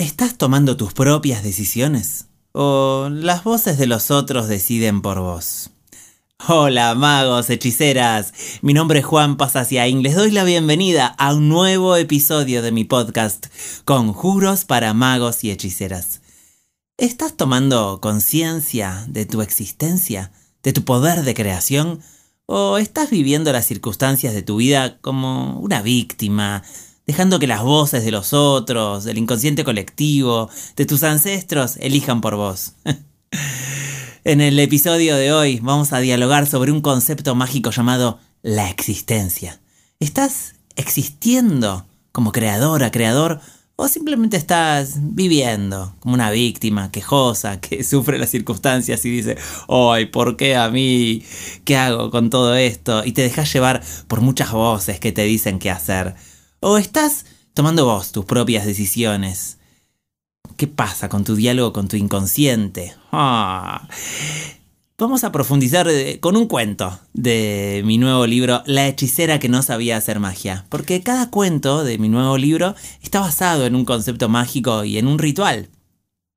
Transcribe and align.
¿Estás 0.00 0.38
tomando 0.38 0.78
tus 0.78 0.94
propias 0.94 1.42
decisiones? 1.42 2.24
¿O 2.52 3.10
las 3.12 3.44
voces 3.44 3.76
de 3.76 3.86
los 3.86 4.10
otros 4.10 4.48
deciden 4.48 5.02
por 5.02 5.20
vos? 5.20 5.72
Hola 6.48 6.94
magos, 6.94 7.50
hechiceras, 7.50 8.32
mi 8.62 8.72
nombre 8.72 9.00
es 9.00 9.04
Juan 9.04 9.36
Pasasiain, 9.36 10.02
les 10.02 10.14
doy 10.14 10.30
la 10.30 10.44
bienvenida 10.44 11.06
a 11.06 11.34
un 11.34 11.50
nuevo 11.50 11.96
episodio 11.96 12.62
de 12.62 12.72
mi 12.72 12.84
podcast, 12.84 13.48
Conjuros 13.84 14.64
para 14.64 14.94
magos 14.94 15.44
y 15.44 15.50
hechiceras. 15.50 16.22
¿Estás 16.96 17.36
tomando 17.36 18.00
conciencia 18.00 19.04
de 19.06 19.26
tu 19.26 19.42
existencia, 19.42 20.32
de 20.62 20.72
tu 20.72 20.82
poder 20.82 21.24
de 21.24 21.34
creación? 21.34 22.00
¿O 22.46 22.78
estás 22.78 23.10
viviendo 23.10 23.52
las 23.52 23.66
circunstancias 23.66 24.32
de 24.32 24.40
tu 24.40 24.56
vida 24.56 24.98
como 25.02 25.60
una 25.60 25.82
víctima, 25.82 26.62
dejando 27.10 27.40
que 27.40 27.48
las 27.48 27.64
voces 27.64 28.04
de 28.04 28.12
los 28.12 28.32
otros, 28.32 29.02
del 29.02 29.18
inconsciente 29.18 29.64
colectivo, 29.64 30.48
de 30.76 30.86
tus 30.86 31.02
ancestros, 31.02 31.76
elijan 31.80 32.20
por 32.20 32.36
vos. 32.36 32.74
en 34.24 34.40
el 34.40 34.56
episodio 34.60 35.16
de 35.16 35.32
hoy 35.32 35.58
vamos 35.60 35.92
a 35.92 35.98
dialogar 35.98 36.46
sobre 36.46 36.70
un 36.70 36.80
concepto 36.80 37.34
mágico 37.34 37.72
llamado 37.72 38.20
la 38.42 38.70
existencia. 38.70 39.60
¿Estás 39.98 40.54
existiendo 40.76 41.84
como 42.12 42.30
creadora, 42.30 42.92
creador? 42.92 43.40
¿O 43.74 43.88
simplemente 43.88 44.36
estás 44.36 44.98
viviendo 45.00 45.96
como 45.98 46.14
una 46.14 46.30
víctima 46.30 46.92
quejosa 46.92 47.60
que 47.60 47.82
sufre 47.92 48.20
las 48.20 48.30
circunstancias 48.30 49.04
y 49.04 49.10
dice, 49.10 49.36
¡ay, 49.68 50.06
¿por 50.06 50.36
qué 50.36 50.54
a 50.54 50.70
mí? 50.70 51.24
¿Qué 51.64 51.76
hago 51.76 52.12
con 52.12 52.30
todo 52.30 52.54
esto? 52.54 53.04
Y 53.04 53.10
te 53.10 53.22
dejas 53.22 53.52
llevar 53.52 53.82
por 54.06 54.20
muchas 54.20 54.52
voces 54.52 55.00
que 55.00 55.10
te 55.10 55.24
dicen 55.24 55.58
qué 55.58 55.72
hacer. 55.72 56.14
¿O 56.62 56.76
estás 56.76 57.24
tomando 57.54 57.86
vos 57.86 58.12
tus 58.12 58.26
propias 58.26 58.66
decisiones? 58.66 59.56
¿Qué 60.58 60.66
pasa 60.66 61.08
con 61.08 61.24
tu 61.24 61.34
diálogo 61.34 61.72
con 61.72 61.88
tu 61.88 61.96
inconsciente? 61.96 62.94
Ah. 63.12 63.88
Vamos 64.98 65.24
a 65.24 65.32
profundizar 65.32 65.88
eh, 65.88 66.20
con 66.20 66.36
un 66.36 66.46
cuento 66.46 67.00
de 67.14 67.80
mi 67.86 67.96
nuevo 67.96 68.26
libro, 68.26 68.62
La 68.66 68.86
hechicera 68.86 69.38
que 69.38 69.48
no 69.48 69.62
sabía 69.62 69.96
hacer 69.96 70.20
magia. 70.20 70.66
Porque 70.68 71.02
cada 71.02 71.30
cuento 71.30 71.82
de 71.82 71.96
mi 71.96 72.10
nuevo 72.10 72.36
libro 72.36 72.74
está 73.00 73.20
basado 73.20 73.64
en 73.64 73.74
un 73.74 73.86
concepto 73.86 74.28
mágico 74.28 74.84
y 74.84 74.98
en 74.98 75.06
un 75.06 75.18
ritual. 75.18 75.70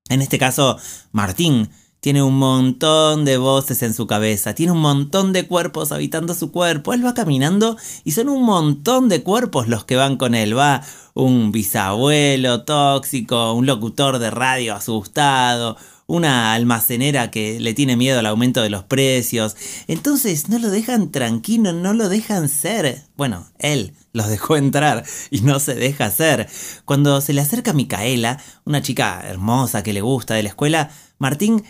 En 0.07 0.21
este 0.21 0.39
caso, 0.39 0.77
Martín 1.11 1.69
tiene 2.03 2.21
un 2.21 2.37
montón 2.37 3.23
de 3.23 3.37
voces 3.37 3.81
en 3.81 3.93
su 3.93 4.07
cabeza, 4.07 4.53
tiene 4.53 4.73
un 4.73 4.81
montón 4.81 5.31
de 5.31 5.47
cuerpos 5.47 5.93
habitando 5.93 6.33
su 6.33 6.51
cuerpo. 6.51 6.93
Él 6.93 7.05
va 7.05 7.13
caminando 7.13 7.77
y 8.03 8.11
son 8.11 8.27
un 8.27 8.43
montón 8.43 9.07
de 9.07 9.23
cuerpos 9.23 9.69
los 9.69 9.85
que 9.85 9.95
van 9.95 10.17
con 10.17 10.35
él. 10.35 10.57
Va 10.57 10.81
un 11.13 11.53
bisabuelo 11.53 12.63
tóxico, 12.65 13.53
un 13.53 13.65
locutor 13.65 14.19
de 14.19 14.31
radio 14.31 14.75
asustado, 14.75 15.77
una 16.05 16.51
almacenera 16.51 17.31
que 17.31 17.61
le 17.61 17.73
tiene 17.73 17.95
miedo 17.95 18.19
al 18.19 18.25
aumento 18.25 18.61
de 18.61 18.69
los 18.69 18.83
precios. 18.83 19.55
Entonces 19.87 20.49
no 20.49 20.59
lo 20.59 20.69
dejan 20.71 21.09
tranquilo, 21.09 21.71
no 21.71 21.93
lo 21.93 22.09
dejan 22.09 22.49
ser. 22.49 23.03
Bueno, 23.15 23.47
él 23.59 23.93
los 24.11 24.27
dejó 24.27 24.57
entrar 24.57 25.05
y 25.31 25.39
no 25.39 25.57
se 25.61 25.73
deja 25.75 26.11
ser. 26.11 26.49
Cuando 26.83 27.21
se 27.21 27.31
le 27.31 27.39
acerca 27.39 27.71
Micaela, 27.71 28.43
una 28.65 28.81
chica 28.81 29.23
hermosa 29.25 29.83
que 29.83 29.93
le 29.93 30.01
gusta 30.01 30.33
de 30.33 30.43
la 30.43 30.49
escuela, 30.49 30.91
Martín 31.17 31.63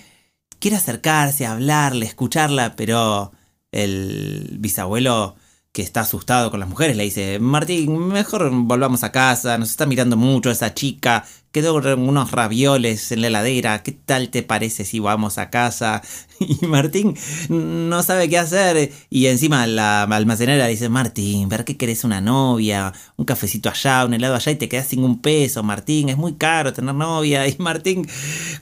quiere 0.64 0.78
acercarse, 0.78 1.46
hablarle, 1.46 2.06
escucharla, 2.06 2.78
pero 2.78 3.34
el 3.74 4.56
bisabuelo 4.62 5.36
que 5.74 5.82
está 5.82 6.02
asustado 6.02 6.52
con 6.52 6.62
las 6.62 6.70
mujeres 6.70 6.96
le 6.96 7.04
dice, 7.04 7.38
Martín, 7.38 8.08
mejor 8.08 8.50
volvamos 8.50 9.04
a 9.04 9.12
casa, 9.12 9.58
nos 9.58 9.72
está 9.72 9.86
mirando 9.86 10.16
mucho 10.16 10.50
esa 10.50 10.74
chica, 10.74 11.26
quedó 11.54 11.76
unos 11.76 12.32
ravioles 12.32 13.12
en 13.12 13.22
la 13.22 13.28
heladera, 13.28 13.84
¿qué 13.84 13.92
tal 13.92 14.30
te 14.30 14.42
parece 14.42 14.84
si 14.86 15.00
vamos 15.00 15.38
a 15.38 15.50
casa? 15.50 16.02
Y 16.40 16.66
Martín 16.66 17.16
no 17.48 18.04
sabe 18.04 18.28
qué 18.28 18.38
hacer 18.38 18.92
y 19.10 19.28
encima 19.28 19.66
la 19.66 20.04
almacenera 20.04 20.68
dice, 20.68 20.90
Martín, 20.90 21.48
¿ver 21.48 21.64
qué 21.64 21.78
querés 21.78 22.04
una 22.04 22.20
novia? 22.20 22.92
Un 23.16 23.24
cafecito 23.24 23.70
allá, 23.70 24.04
un 24.04 24.14
helado 24.14 24.36
allá 24.36 24.52
y 24.52 24.56
te 24.56 24.68
quedas 24.68 24.88
sin 24.88 25.06
un 25.06 25.22
peso, 25.22 25.64
Martín, 25.64 26.10
es 26.10 26.18
muy 26.18 26.34
caro 26.34 26.74
tener 26.74 26.96
novia. 26.96 27.48
Y 27.54 27.56
Martín, 27.60 28.08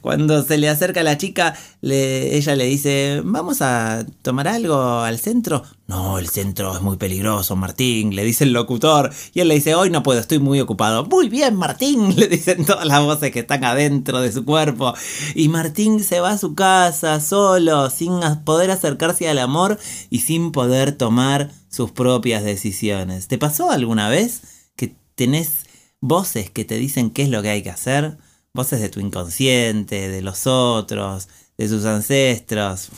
cuando 0.01 0.43
se 0.43 0.57
le 0.57 0.69
acerca 0.69 0.99
a 0.99 1.03
la 1.03 1.17
chica, 1.17 1.55
ella 1.81 2.55
le 2.55 2.65
dice, 2.65 3.21
vamos 3.23 3.61
a 3.61 4.05
tomar 4.21 4.47
algo 4.47 4.99
al 4.99 5.17
centro. 5.17 5.63
No, 5.87 6.19
el 6.19 6.29
centro 6.29 6.73
es 6.73 6.81
muy 6.81 6.97
peligroso, 6.97 7.55
Martín, 7.55 8.15
le 8.15 8.23
dice 8.23 8.45
el 8.45 8.53
locutor. 8.53 9.11
Y 9.33 9.41
él 9.41 9.49
le 9.49 9.55
dice, 9.55 9.75
hoy 9.75 9.89
no 9.89 10.03
puedo, 10.03 10.19
estoy 10.19 10.39
muy 10.39 10.59
ocupado. 10.61 11.05
Muy 11.05 11.27
bien, 11.27 11.55
Martín, 11.55 12.15
le 12.17 12.27
dicen 12.27 12.65
todos 12.65 12.80
las 12.85 13.01
voces 13.01 13.31
que 13.31 13.39
están 13.39 13.63
adentro 13.63 14.21
de 14.21 14.31
su 14.31 14.45
cuerpo. 14.45 14.93
Y 15.35 15.49
Martín 15.49 16.03
se 16.03 16.19
va 16.19 16.31
a 16.31 16.37
su 16.37 16.55
casa 16.55 17.19
solo, 17.19 17.89
sin 17.89 18.19
poder 18.43 18.71
acercarse 18.71 19.29
al 19.29 19.39
amor 19.39 19.79
y 20.09 20.19
sin 20.19 20.51
poder 20.51 20.91
tomar 20.93 21.51
sus 21.69 21.91
propias 21.91 22.43
decisiones. 22.43 23.27
¿Te 23.27 23.37
pasó 23.37 23.71
alguna 23.71 24.09
vez 24.09 24.69
que 24.75 24.95
tenés 25.15 25.65
voces 25.99 26.49
que 26.49 26.65
te 26.65 26.75
dicen 26.75 27.11
qué 27.11 27.23
es 27.23 27.29
lo 27.29 27.41
que 27.41 27.49
hay 27.49 27.63
que 27.63 27.69
hacer? 27.69 28.17
Voces 28.53 28.81
de 28.81 28.89
tu 28.89 28.99
inconsciente, 28.99 30.09
de 30.09 30.21
los 30.21 30.45
otros, 30.47 31.29
de 31.57 31.69
sus 31.69 31.85
ancestros. 31.85 32.89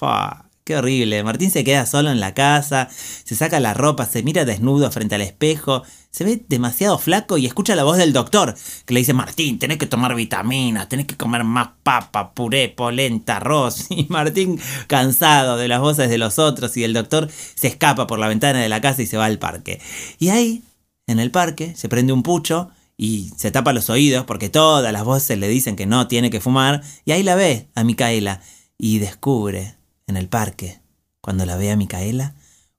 Qué 0.64 0.78
horrible. 0.78 1.22
Martín 1.24 1.52
se 1.52 1.66
queda 1.66 1.86
solo 1.86 2.10
en 2.10 2.22
la 2.22 2.34
casa, 2.34 2.88
se 2.90 3.36
saca 3.36 3.60
la 3.60 3.74
ropa, 3.74 4.06
se 4.06 4.24
mira 4.24 4.46
desnudo 4.46 4.90
frente 4.92 5.16
al 5.16 5.22
espejo, 5.22 5.84
se 6.10 6.24
ve 6.24 6.46
demasiado 6.48 6.98
flaco 6.98 7.38
y 7.38 7.46
escucha 7.46 7.76
la 7.76 7.84
voz 7.84 7.98
del 7.98 8.14
doctor 8.14 8.56
que 8.86 8.94
le 8.94 9.02
dice, 9.02 9.14
Martín, 9.14 9.60
tenés 9.60 9.78
que 9.78 9.88
tomar 9.88 10.16
vitaminas, 10.16 10.88
tenés 10.88 11.06
que 11.06 11.18
comer 11.18 11.44
más 11.44 11.72
papa, 11.84 12.34
puré, 12.34 12.70
polenta, 12.70 13.38
arroz. 13.38 13.88
Y 13.90 14.06
Martín, 14.10 14.58
cansado 14.88 15.58
de 15.58 15.68
las 15.68 15.82
voces 15.82 16.10
de 16.10 16.18
los 16.18 16.40
otros 16.40 16.78
y 16.78 16.82
del 16.82 16.94
doctor, 16.94 17.30
se 17.56 17.68
escapa 17.68 18.08
por 18.08 18.20
la 18.20 18.30
ventana 18.30 18.62
de 18.62 18.70
la 18.70 18.80
casa 18.80 19.02
y 19.02 19.06
se 19.06 19.18
va 19.18 19.26
al 19.26 19.40
parque. 19.40 19.82
Y 20.18 20.30
ahí, 20.30 20.64
en 21.08 21.20
el 21.20 21.30
parque, 21.30 21.76
se 21.76 21.90
prende 21.90 22.14
un 22.14 22.24
pucho 22.24 22.70
y 22.96 23.32
se 23.36 23.52
tapa 23.52 23.74
los 23.74 23.90
oídos 23.90 24.24
porque 24.26 24.48
todas 24.48 24.94
las 24.94 25.04
voces 25.04 25.38
le 25.38 25.50
dicen 25.50 25.76
que 25.76 25.88
no 25.88 26.08
tiene 26.08 26.30
que 26.30 26.40
fumar. 26.40 26.84
Y 27.04 27.12
ahí 27.12 27.24
la 27.24 27.36
ve 27.36 27.68
a 27.76 27.84
Micaela 27.84 28.40
y 28.78 29.00
descubre 29.00 29.83
en 30.08 30.18
el 30.18 30.28
parque, 30.28 30.82
cuando 31.22 31.46
la 31.46 31.56
ve 31.56 31.72
a 31.72 31.76
Micaela, 31.76 32.36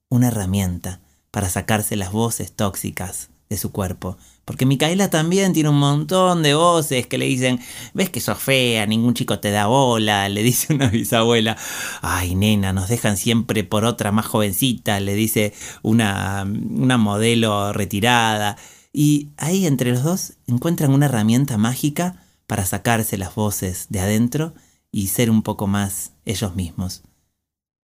una 0.08 0.28
herramienta 0.28 1.00
para 1.30 1.48
sacarse 1.48 1.96
las 1.96 2.12
voces 2.12 2.52
tóxicas 2.52 3.30
de 3.48 3.56
su 3.56 3.72
cuerpo. 3.72 4.16
Porque 4.44 4.66
Micaela 4.66 5.08
también 5.08 5.52
tiene 5.52 5.70
un 5.70 5.78
montón 5.78 6.42
de 6.42 6.54
voces 6.54 7.06
que 7.06 7.18
le 7.18 7.24
dicen, 7.26 7.60
ves 7.94 8.10
que 8.10 8.20
sos 8.20 8.38
fea, 8.38 8.86
ningún 8.86 9.14
chico 9.14 9.38
te 9.40 9.50
da 9.50 9.66
bola, 9.66 10.28
le 10.28 10.42
dice 10.42 10.74
una 10.74 10.88
bisabuela, 10.88 11.56
ay 12.02 12.34
nena, 12.34 12.72
nos 12.72 12.88
dejan 12.88 13.16
siempre 13.16 13.64
por 13.64 13.84
otra 13.84 14.12
más 14.12 14.26
jovencita, 14.26 15.00
le 15.00 15.14
dice 15.14 15.54
una, 15.82 16.44
una 16.44 16.98
modelo 16.98 17.72
retirada. 17.72 18.56
Y 18.92 19.30
ahí 19.38 19.66
entre 19.66 19.90
los 19.92 20.02
dos 20.04 20.34
encuentran 20.46 20.92
una 20.92 21.06
herramienta 21.06 21.56
mágica 21.56 22.22
para 22.46 22.66
sacarse 22.66 23.16
las 23.16 23.34
voces 23.34 23.86
de 23.88 24.00
adentro 24.00 24.54
y 24.92 25.08
ser 25.08 25.30
un 25.30 25.42
poco 25.42 25.66
más 25.66 26.12
ellos 26.24 26.54
mismos. 26.54 27.02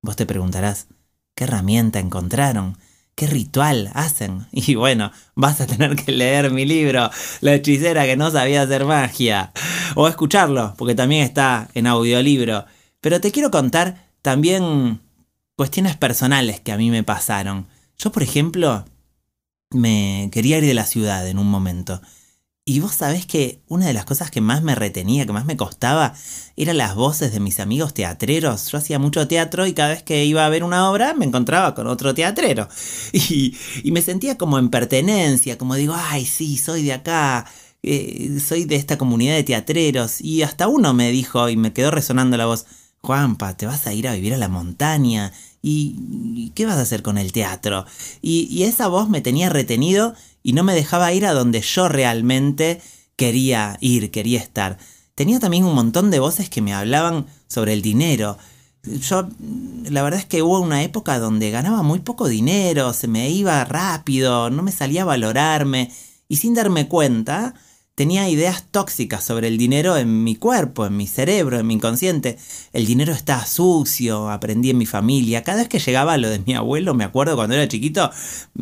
Vos 0.00 0.16
te 0.16 0.26
preguntarás, 0.26 0.86
¿qué 1.34 1.44
herramienta 1.44 1.98
encontraron? 1.98 2.78
¿Qué 3.14 3.26
ritual 3.26 3.90
hacen? 3.94 4.46
Y 4.52 4.76
bueno, 4.76 5.10
vas 5.34 5.60
a 5.60 5.66
tener 5.66 5.96
que 5.96 6.12
leer 6.12 6.50
mi 6.52 6.64
libro, 6.64 7.10
La 7.40 7.54
hechicera 7.54 8.04
que 8.04 8.16
no 8.16 8.30
sabía 8.30 8.62
hacer 8.62 8.84
magia. 8.84 9.52
O 9.96 10.06
escucharlo, 10.06 10.74
porque 10.78 10.94
también 10.94 11.24
está 11.24 11.68
en 11.74 11.86
audiolibro. 11.86 12.64
Pero 13.00 13.20
te 13.20 13.32
quiero 13.32 13.50
contar 13.50 14.08
también 14.22 15.00
cuestiones 15.56 15.96
personales 15.96 16.60
que 16.60 16.72
a 16.72 16.76
mí 16.76 16.90
me 16.90 17.02
pasaron. 17.02 17.66
Yo, 17.98 18.12
por 18.12 18.22
ejemplo, 18.22 18.84
me 19.70 20.28
quería 20.32 20.58
ir 20.58 20.64
de 20.64 20.74
la 20.74 20.86
ciudad 20.86 21.26
en 21.26 21.38
un 21.38 21.50
momento. 21.50 22.00
Y 22.68 22.80
vos 22.80 22.96
sabés 22.96 23.24
que 23.24 23.62
una 23.66 23.86
de 23.86 23.94
las 23.94 24.04
cosas 24.04 24.30
que 24.30 24.42
más 24.42 24.62
me 24.62 24.74
retenía, 24.74 25.24
que 25.24 25.32
más 25.32 25.46
me 25.46 25.56
costaba, 25.56 26.12
eran 26.54 26.76
las 26.76 26.94
voces 26.94 27.32
de 27.32 27.40
mis 27.40 27.60
amigos 27.60 27.94
teatreros. 27.94 28.70
Yo 28.70 28.76
hacía 28.76 28.98
mucho 28.98 29.26
teatro 29.26 29.66
y 29.66 29.72
cada 29.72 29.88
vez 29.88 30.02
que 30.02 30.26
iba 30.26 30.44
a 30.44 30.50
ver 30.50 30.62
una 30.62 30.90
obra 30.90 31.14
me 31.14 31.24
encontraba 31.24 31.74
con 31.74 31.86
otro 31.86 32.12
teatrero. 32.12 32.68
Y, 33.14 33.56
me 33.90 34.02
sentía 34.02 34.36
como 34.36 34.58
en 34.58 34.68
pertenencia, 34.68 35.56
como 35.56 35.76
digo, 35.76 35.94
ay, 35.96 36.26
sí, 36.26 36.58
soy 36.58 36.82
de 36.82 36.92
acá, 36.92 37.46
eh, 37.82 38.38
soy 38.38 38.66
de 38.66 38.76
esta 38.76 38.98
comunidad 38.98 39.36
de 39.36 39.44
teatreros. 39.44 40.20
Y 40.20 40.42
hasta 40.42 40.68
uno 40.68 40.92
me 40.92 41.10
dijo, 41.10 41.48
y 41.48 41.56
me 41.56 41.72
quedó 41.72 41.90
resonando 41.90 42.36
la 42.36 42.44
voz, 42.44 42.66
Juanpa, 43.00 43.56
te 43.56 43.64
vas 43.64 43.86
a 43.86 43.94
ir 43.94 44.06
a 44.08 44.12
vivir 44.12 44.34
a 44.34 44.36
la 44.36 44.48
montaña. 44.48 45.32
¿Y, 45.62 46.52
qué 46.54 46.66
vas 46.66 46.76
a 46.76 46.82
hacer 46.82 47.02
con 47.02 47.16
el 47.16 47.32
teatro? 47.32 47.86
Y, 48.20 48.46
y 48.50 48.64
esa 48.64 48.88
voz 48.88 49.08
me 49.08 49.22
tenía 49.22 49.48
retenido 49.48 50.14
y 50.42 50.52
no 50.52 50.64
me 50.64 50.74
dejaba 50.74 51.12
ir 51.12 51.26
a 51.26 51.32
donde 51.32 51.60
yo 51.60 51.88
realmente 51.88 52.80
quería 53.16 53.76
ir, 53.80 54.10
quería 54.10 54.38
estar. 54.38 54.78
Tenía 55.14 55.40
también 55.40 55.64
un 55.64 55.74
montón 55.74 56.10
de 56.10 56.20
voces 56.20 56.48
que 56.48 56.62
me 56.62 56.72
hablaban 56.72 57.26
sobre 57.48 57.72
el 57.72 57.82
dinero. 57.82 58.38
Yo, 58.84 59.28
la 59.90 60.02
verdad 60.02 60.20
es 60.20 60.26
que 60.26 60.42
hubo 60.42 60.60
una 60.60 60.82
época 60.82 61.18
donde 61.18 61.50
ganaba 61.50 61.82
muy 61.82 61.98
poco 61.98 62.28
dinero, 62.28 62.92
se 62.92 63.08
me 63.08 63.28
iba 63.28 63.64
rápido, 63.64 64.50
no 64.50 64.62
me 64.62 64.70
salía 64.70 65.02
a 65.02 65.06
valorarme 65.06 65.90
y 66.28 66.36
sin 66.36 66.54
darme 66.54 66.86
cuenta, 66.86 67.54
tenía 67.98 68.28
ideas 68.28 68.62
tóxicas 68.70 69.24
sobre 69.24 69.48
el 69.48 69.58
dinero 69.58 69.96
en 69.96 70.22
mi 70.22 70.36
cuerpo, 70.36 70.86
en 70.86 70.96
mi 70.96 71.08
cerebro, 71.08 71.58
en 71.58 71.66
mi 71.66 71.74
inconsciente. 71.74 72.38
El 72.72 72.86
dinero 72.86 73.12
está 73.12 73.44
sucio, 73.44 74.30
aprendí 74.30 74.70
en 74.70 74.78
mi 74.78 74.86
familia. 74.86 75.42
Cada 75.42 75.58
vez 75.58 75.68
que 75.68 75.80
llegaba 75.80 76.16
lo 76.16 76.30
de 76.30 76.38
mi 76.38 76.54
abuelo, 76.54 76.94
me 76.94 77.02
acuerdo 77.02 77.34
cuando 77.34 77.56
era 77.56 77.66
chiquito, 77.66 78.12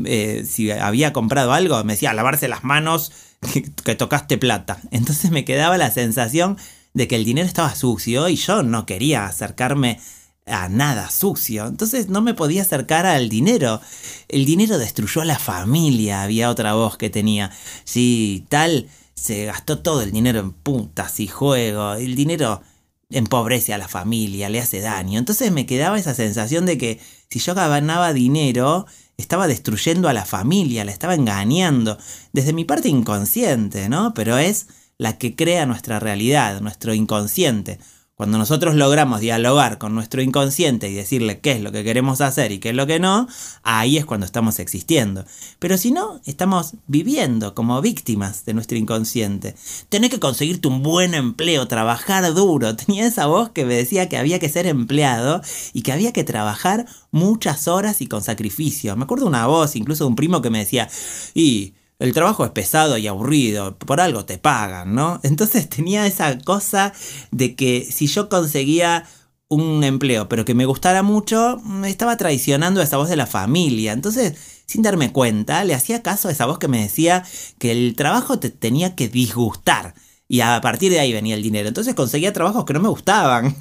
eh, 0.07 0.43
si 0.49 0.71
había 0.71 1.13
comprado 1.13 1.53
algo, 1.53 1.85
me 1.85 1.93
decía, 1.93 2.15
lavarse 2.15 2.49
las 2.49 2.65
manos, 2.65 3.13
que, 3.85 3.95
tocaste 3.95 4.39
plata. 4.39 4.81
Entonces 4.91 5.31
me 5.31 5.45
quedaba 5.45 5.77
la 5.77 5.91
sensación 5.91 6.57
de 6.95 7.07
que 7.07 7.17
el 7.17 7.27
dinero 7.27 7.47
estaba 7.47 7.75
sucio 7.75 8.31
y 8.31 8.37
yo 8.37 8.63
no 8.63 8.87
quería 8.87 9.27
acercarme 9.27 10.01
a 10.47 10.71
nada 10.71 11.11
sucio. 11.11 11.67
Entonces 11.67 12.09
no 12.09 12.23
me 12.23 12.33
podía 12.33 12.63
acercar 12.63 13.05
al 13.05 13.29
dinero. 13.29 13.83
El 14.29 14.47
dinero 14.47 14.79
destruyó 14.79 15.21
a 15.21 15.27
la 15.27 15.39
familia, 15.39 16.23
había 16.23 16.49
otra 16.49 16.73
voz 16.73 16.97
que 16.97 17.11
tenía. 17.11 17.51
Sí, 17.85 18.47
tal 18.49 18.89
se 19.17 19.47
gastó 19.47 19.81
todo 19.81 20.03
el 20.03 20.13
dinero 20.13 20.39
en 20.39 20.53
puntas 20.53 21.19
y 21.21 21.27
juegos. 21.27 21.99
El 21.99 22.15
dinero 22.15 22.63
empobrece 23.11 23.73
a 23.73 23.79
la 23.79 23.89
familia, 23.89 24.49
le 24.49 24.61
hace 24.61 24.81
daño. 24.81 25.19
Entonces 25.19 25.51
me 25.51 25.67
quedaba 25.67 25.99
esa 25.99 26.15
sensación 26.15 26.67
de 26.67 26.79
que 26.79 27.01
si 27.31 27.39
yo 27.39 27.55
ganaba 27.55 28.13
dinero, 28.13 28.87
estaba 29.17 29.49
destruyendo 29.49 30.09
a 30.09 30.13
la 30.13 30.25
familia, 30.25 30.85
la 30.85 30.93
estaba 30.93 31.15
engañando. 31.15 31.99
Desde 32.33 32.53
mi 32.53 32.65
parte 32.65 32.89
inconsciente, 32.89 33.89
¿no? 33.89 34.13
Pero 34.15 34.39
es 34.39 34.69
la 34.99 35.19
que 35.19 35.35
crea 35.35 35.67
nuestra 35.67 35.99
realidad, 35.99 36.61
nuestro 36.61 36.95
inconsciente. 36.95 37.79
Cuando 38.17 38.39
nosotros 38.39 38.75
logramos 38.75 39.21
dialogar 39.21 39.77
con 39.77 39.95
nuestro 39.95 40.23
inconsciente 40.23 40.89
y 40.89 40.95
decirle 40.95 41.41
qué 41.41 41.53
es 41.53 41.61
lo 41.61 41.71
que 41.71 41.85
queremos 41.85 42.23
hacer 42.23 42.51
y 42.51 42.59
qué 42.61 42.71
es 42.71 42.75
lo 42.75 42.87
que 42.87 42.99
no, 42.99 43.29
ahí 43.63 43.99
es 43.99 44.07
cuando 44.07 44.25
estamos 44.25 44.59
existiendo. 44.59 45.27
Pero 45.59 45.77
si 45.77 45.91
no, 45.91 46.23
estamos 46.25 46.77
viviendo 46.87 47.55
como 47.55 47.79
víctimas 47.83 48.47
de 48.47 48.55
nuestro 48.55 48.79
inconsciente. 48.79 49.55
Tenés 49.91 50.09
que 50.09 50.19
conseguirte 50.19 50.67
un 50.67 50.83
buen 50.83 51.13
empleo, 51.13 51.69
trabajar 51.69 52.33
duro. 52.33 52.75
Tenía 52.87 53.07
esa 53.07 53.27
voz 53.27 53.51
que 53.51 53.67
me 53.67 53.75
decía 53.75 54.09
que 54.09 54.17
había 54.17 54.39
que 54.39 54.49
ser 54.49 54.67
empleado 54.67 55.43
y 55.75 55.83
que 55.83 55.93
había 55.93 56.15
que 56.15 56.25
trabajar 56.25 56.87
muchas 57.11 57.69
horas 57.69 58.01
y 58.01 58.07
con 58.07 58.23
sacrificio. 58.23 58.97
Me 58.97 59.05
acuerdo 59.05 59.27
una 59.27 59.47
voz, 59.47 59.77
incluso 59.77 60.05
de 60.05 60.09
un 60.09 60.17
primo 60.17 60.41
que 60.41 60.49
me 60.49 60.61
decía, 60.61 60.89
y 61.35 61.75
el 61.99 62.13
trabajo 62.13 62.45
es 62.45 62.51
pesado 62.51 62.99
y 62.99 63.07
aburrido, 63.07 63.77
por 63.79 64.01
algo 64.01 64.25
te 64.25 64.39
pagan, 64.39 64.95
¿no? 64.95 65.21
Entonces 65.25 65.69
tenía 65.69 66.07
esa 66.07 66.39
cosa 66.39 66.93
de 67.31 67.55
que 67.55 67.87
si 67.91 68.07
yo 68.07 68.29
conseguía 68.29 69.07
un 69.49 69.85
empleo, 69.85 70.29
pero 70.29 70.45
que 70.45 70.55
me 70.55 70.67
gustara 70.67 71.03
mucho, 71.03 71.59
me 71.65 71.89
estaba 71.89 72.17
traicionando 72.17 72.81
a 72.81 72.85
esa 72.85 72.97
voz 72.97 73.09
de 73.09 73.17
la 73.17 73.27
familia. 73.27 73.93
Entonces, 73.93 74.35
sin 74.67 74.83
darme 74.83 75.13
cuenta, 75.13 75.63
le 75.65 75.75
hacía 75.75 76.03
caso 76.03 76.29
a 76.29 76.33
esa 76.33 76.47
voz 76.47 76.59
que 76.59 76.69
me 76.69 76.83
decía 76.83 77.25
que 77.59 77.71
el 77.71 77.95
trabajo 77.95 78.41
te 78.41 78.51
tenía 78.51 78.97
que 78.97 79.09
disgustar 79.09 79.95
y 80.29 80.41
a 80.41 80.61
partir 80.61 80.91
de 80.91 80.99
ahí 80.99 81.13
venía 81.13 81.37
el 81.37 81.43
dinero. 81.43 81.69
Entonces 81.69 81.95
conseguía 81.95 82.33
trabajos 82.33 82.65
que 82.65 82.73
no 82.73 82.81
me 82.81 82.89
gustaban. 82.89 83.55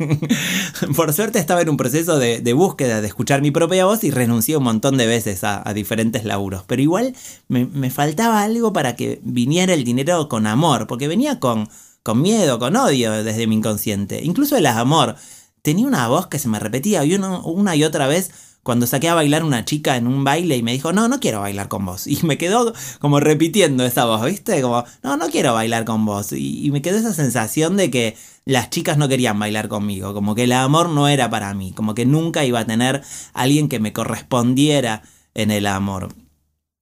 Por 0.95 1.13
suerte 1.13 1.37
estaba 1.37 1.61
en 1.61 1.69
un 1.69 1.77
proceso 1.77 2.17
de, 2.17 2.53
búsqueda, 2.53 3.01
de 3.01 3.07
escuchar 3.07 3.41
mi 3.41 3.51
propia 3.51 3.85
voz 3.85 4.03
y 4.03 4.11
renuncié 4.11 4.57
un 4.57 4.63
montón 4.63 4.97
de 4.97 5.05
veces 5.05 5.43
a, 5.43 5.63
diferentes 5.73 6.25
laburos. 6.25 6.63
Pero 6.65 6.81
igual 6.81 7.15
me, 7.47 7.89
faltaba 7.91 8.41
algo 8.41 8.73
para 8.73 8.95
que 8.95 9.19
viniera 9.23 9.73
el 9.73 9.83
dinero 9.83 10.27
con 10.27 10.47
amor, 10.47 10.87
porque 10.87 11.07
venía 11.07 11.39
con, 11.39 11.69
con 12.01 12.21
miedo, 12.21 12.57
con 12.57 12.75
odio 12.75 13.11
desde 13.23 13.45
mi 13.45 13.55
inconsciente. 13.55 14.21
Incluso 14.23 14.57
el 14.57 14.65
amor. 14.65 15.15
Tenía 15.61 15.87
una 15.87 16.07
voz 16.07 16.27
que 16.27 16.37
se 16.37 16.47
me 16.47 16.59
repetía 16.59 17.03
y 17.03 17.15
una 17.15 17.75
y 17.75 17.83
otra 17.83 18.07
vez 18.07 18.31
cuando 18.65 18.87
saqué 18.87 19.09
a 19.09 19.13
bailar 19.13 19.43
una 19.43 19.63
chica 19.63 19.95
en 19.95 20.07
un 20.07 20.23
baile 20.23 20.57
y 20.57 20.63
me 20.63 20.71
dijo, 20.71 20.91
no, 20.91 21.07
no 21.07 21.19
quiero 21.19 21.39
bailar 21.39 21.67
con 21.67 21.85
vos. 21.85 22.07
Y 22.15 22.17
me 22.23 22.39
quedó 22.39 22.73
como 22.99 23.19
repitiendo 23.19 23.85
esa 23.85 24.05
voz, 24.05 24.25
¿viste? 24.25 24.59
Como, 24.63 24.83
no, 25.03 25.17
no 25.17 25.29
quiero 25.29 25.53
bailar 25.53 25.85
con 25.85 26.03
vos. 26.03 26.31
Y, 26.31 26.71
me 26.71 26.81
quedó 26.81 26.97
esa 26.97 27.13
sensación 27.13 27.77
de 27.77 27.91
que 27.91 28.17
las 28.43 28.71
chicas 28.71 28.97
no 28.97 29.07
querían 29.07 29.37
bailar 29.37 29.67
conmigo, 29.67 30.15
como 30.15 30.33
que 30.33 30.45
el 30.45 30.51
amor 30.51 30.89
no 30.89 31.07
era 31.07 31.29
para 31.29 31.53
mí, 31.53 31.73
como 31.73 31.93
que 31.93 32.07
nunca 32.07 32.43
iba 32.43 32.59
a 32.59 32.65
tener 32.65 33.03
alguien 33.33 33.69
que 33.69 33.79
me 33.79 33.93
correspondiera 33.93 35.03
en 35.35 35.51
el 35.51 35.67
amor. 35.67 36.15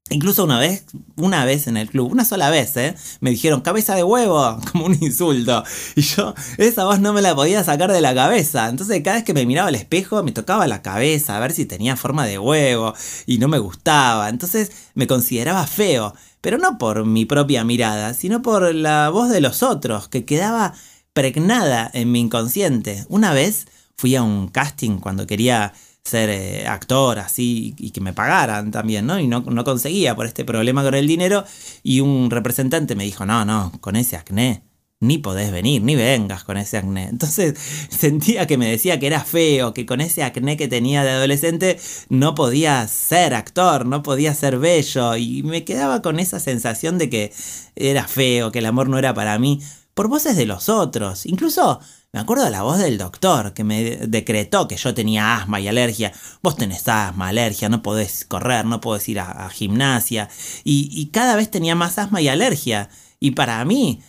Incluso 0.10 0.44
una 0.44 0.60
vez, 0.60 0.86
una 1.16 1.46
vez 1.46 1.68
en 1.68 1.78
el 1.78 1.90
club, 1.90 2.12
una 2.12 2.26
sola 2.26 2.50
vez, 2.50 2.76
¿eh? 2.76 2.94
me 3.22 3.32
dijeron 3.32 3.62
cabeza 3.62 3.96
de 3.96 4.04
huevo, 4.04 4.60
como 4.72 4.86
un 4.86 4.98
insulto. 5.02 5.64
Y 5.96 6.02
yo 6.02 6.36
esa 6.58 6.84
voz 6.84 7.00
no 7.00 7.14
me 7.14 7.22
la 7.22 7.34
podía 7.34 7.64
sacar 7.64 7.92
de 7.92 8.02
la 8.02 8.14
cabeza. 8.14 8.68
Entonces 8.68 9.02
cada 9.02 9.16
vez 9.16 9.24
que 9.24 9.34
me 9.34 9.46
miraba 9.46 9.70
al 9.70 9.76
espejo 9.76 10.22
me 10.22 10.34
tocaba 10.34 10.68
la 10.68 10.82
cabeza 10.82 11.38
a 11.38 11.40
ver 11.40 11.54
si 11.54 11.66
tenía 11.66 11.96
forma 11.96 12.26
de 12.26 12.38
huevo 12.38 12.94
y 13.26 13.38
no 13.38 13.48
me 13.48 13.60
gustaba. 13.60 14.30
Entonces 14.30 14.72
me 14.94 15.08
consideraba 15.08 15.66
feo, 15.66 16.14
pero 16.42 16.58
no 16.58 16.78
por 16.78 17.06
mi 17.06 17.26
propia 17.26 17.64
mirada, 17.64 18.14
sino 18.14 18.42
por 18.42 18.76
la 18.76 19.10
voz 19.10 19.30
de 19.30 19.42
los 19.42 19.64
otros, 19.64 20.10
que 20.10 20.26
quedaba 20.26 20.74
pregnada 21.14 21.90
en 21.94 22.12
mi 22.12 22.20
inconsciente. 22.20 23.06
Una 23.08 23.34
vez 23.34 23.68
fui 23.96 24.16
a 24.16 24.24
un 24.24 24.50
casting 24.50 24.98
cuando 24.98 25.26
quería 25.26 25.74
ser 26.04 26.30
eh, 26.30 26.68
actor 26.68 27.20
así 27.20 27.76
y 27.78 27.92
que 27.92 28.02
me 28.02 28.14
pagaran 28.14 28.72
también, 28.72 29.06
¿no? 29.06 29.20
Y 29.20 29.28
no, 29.28 29.42
no, 29.42 29.64
conseguía 29.64 30.16
por 30.16 30.26
este 30.26 30.44
problema 30.46 30.84
con 30.84 30.96
el 30.96 31.08
dinero 31.08 31.46
y 31.82 32.02
un 32.02 32.30
representante 32.30 32.96
me 32.96 33.06
dijo, 33.06 33.26
no, 33.26 33.46
no, 33.46 33.72
con 33.82 33.96
ese 33.96 34.18
acné 34.18 34.64
ni 35.04 35.18
podés 35.18 35.52
venir, 35.52 35.82
ni 35.84 35.96
vengas 35.96 36.44
con 36.44 36.58
ese 36.58 36.78
acné. 36.78 37.10
Entonces 37.10 37.58
sentía 37.90 38.48
que 38.48 38.58
me 38.58 38.70
decía 38.70 39.00
que 39.00 39.08
era 39.08 39.24
feo, 39.24 39.74
que 39.74 39.86
con 39.86 40.02
ese 40.02 40.24
acné 40.24 40.58
que 40.58 40.68
tenía 40.68 41.04
de 41.04 41.12
adolescente 41.12 41.80
no 42.10 42.36
podía 42.36 42.88
ser 42.88 43.34
actor, 43.34 43.86
no 43.86 44.02
podía 44.02 44.34
ser 44.34 44.58
bello 44.60 45.16
y 45.18 45.44
me 45.44 45.66
quedaba 45.66 46.02
con 46.02 46.20
esa 46.20 46.40
sensación 46.40 46.98
de 46.98 47.10
que 47.10 47.34
era 47.76 48.08
feo, 48.08 48.52
que 48.52 48.60
el 48.60 48.66
amor 48.66 48.90
no 48.90 48.98
era 48.98 49.14
para 49.14 49.38
mí, 49.40 49.62
por 49.94 50.08
voces 50.08 50.38
de 50.38 50.46
los 50.46 50.70
otros. 50.70 51.26
Incluso 51.26 51.80
me 52.14 52.20
acuerdo 52.20 52.46
de 52.46 52.52
la 52.52 52.62
voz 52.62 52.78
del 52.78 53.00
doctor 53.00 53.54
que 53.56 53.64
me 53.64 53.98
decretó 53.98 54.68
que 54.68 54.78
yo 54.78 54.94
tenía 54.94 55.36
asma 55.36 55.60
y 55.60 55.68
alergia. 55.68 56.14
Vos 56.44 56.56
tenés 56.56 56.88
asma, 56.88 57.30
alergia, 57.30 57.70
no 57.70 57.82
podés 57.82 58.24
correr, 58.26 58.66
no 58.66 58.80
podés 58.82 59.10
ir 59.10 59.20
a, 59.20 59.50
gimnasia. 59.50 60.30
Y, 60.64 60.90
y, 60.92 61.08
cada 61.08 61.36
vez 61.36 61.50
tenía 61.50 61.74
más 61.74 61.98
asma 61.98 62.22
y 62.22 62.28
alergia. 62.28 62.90
Y 63.20 63.32
para 63.32 63.66
mí, 63.66 64.04